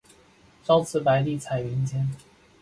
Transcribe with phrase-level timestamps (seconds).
[0.63, 2.09] 朝辞白帝彩云间